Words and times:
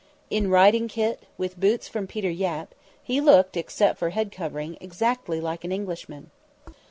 In 0.31 0.49
riding 0.49 0.87
kit, 0.87 1.27
with 1.37 1.59
boots 1.59 1.87
from 1.87 2.07
Peter 2.07 2.31
Yapp, 2.31 2.73
he 3.03 3.21
looked, 3.21 3.55
except 3.55 3.99
for 3.99 4.09
the 4.09 4.15
headcovering, 4.15 4.75
exactly 4.81 5.39
like 5.39 5.63
an 5.63 5.71
Englishman. 5.71 6.31